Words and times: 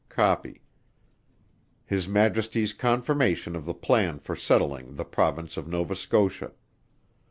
(Copy.) 0.09 0.63
His 1.85 2.07
Majesty's 2.07 2.73
confirmation 2.73 3.55
of 3.55 3.65
the 3.65 3.75
plan 3.75 4.17
for 4.17 4.35
settling 4.35 4.95
the 4.95 5.05
Province 5.05 5.57
of 5.57 5.67
Nova 5.67 5.95
Scotia. 5.95 6.53